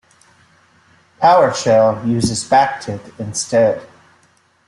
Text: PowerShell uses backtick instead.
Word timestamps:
PowerShell 1.21 2.07
uses 2.07 2.43
backtick 2.43 3.13
instead. 3.19 3.87